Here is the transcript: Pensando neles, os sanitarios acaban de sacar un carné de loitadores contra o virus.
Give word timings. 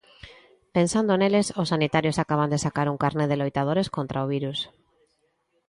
Pensando 0.75 1.13
neles, 1.21 1.47
os 1.61 1.67
sanitarios 1.73 2.17
acaban 2.23 2.51
de 2.53 2.61
sacar 2.65 2.87
un 2.93 2.97
carné 3.03 3.25
de 3.29 3.39
loitadores 3.41 3.91
contra 3.95 4.25
o 4.25 4.29
virus. 4.35 4.59